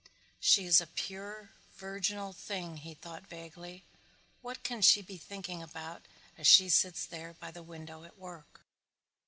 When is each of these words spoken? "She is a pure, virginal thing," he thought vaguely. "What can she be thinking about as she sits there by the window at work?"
"She 0.39 0.65
is 0.65 0.81
a 0.81 0.87
pure, 0.87 1.51
virginal 1.75 2.33
thing," 2.33 2.77
he 2.77 2.95
thought 2.95 3.27
vaguely. 3.27 3.85
"What 4.41 4.63
can 4.63 4.81
she 4.81 5.03
be 5.03 5.17
thinking 5.19 5.61
about 5.61 6.07
as 6.39 6.47
she 6.47 6.69
sits 6.69 7.05
there 7.05 7.35
by 7.39 7.51
the 7.51 7.61
window 7.61 8.03
at 8.03 8.17
work?" 8.17 8.61